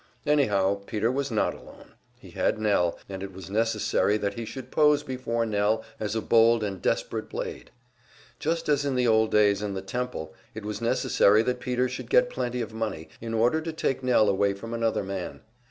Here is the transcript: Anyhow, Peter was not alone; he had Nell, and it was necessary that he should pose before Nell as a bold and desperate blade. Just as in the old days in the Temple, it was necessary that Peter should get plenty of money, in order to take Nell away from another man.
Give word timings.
Anyhow, 0.25 0.81
Peter 0.87 1.11
was 1.11 1.29
not 1.29 1.53
alone; 1.53 1.93
he 2.19 2.31
had 2.31 2.57
Nell, 2.57 2.97
and 3.07 3.21
it 3.21 3.31
was 3.31 3.51
necessary 3.51 4.17
that 4.17 4.33
he 4.33 4.45
should 4.45 4.71
pose 4.71 5.03
before 5.03 5.45
Nell 5.45 5.83
as 5.99 6.15
a 6.15 6.23
bold 6.23 6.63
and 6.63 6.81
desperate 6.81 7.29
blade. 7.29 7.69
Just 8.39 8.67
as 8.67 8.83
in 8.83 8.95
the 8.95 9.07
old 9.07 9.29
days 9.29 9.61
in 9.61 9.75
the 9.75 9.81
Temple, 9.83 10.33
it 10.55 10.65
was 10.65 10.81
necessary 10.81 11.43
that 11.43 11.59
Peter 11.59 11.87
should 11.87 12.09
get 12.09 12.31
plenty 12.31 12.61
of 12.61 12.73
money, 12.73 13.09
in 13.21 13.35
order 13.35 13.61
to 13.61 13.71
take 13.71 14.01
Nell 14.01 14.27
away 14.27 14.55
from 14.55 14.73
another 14.73 15.03
man. 15.03 15.41